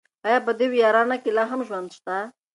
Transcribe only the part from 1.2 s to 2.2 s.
کې لا هم ژوند شته؟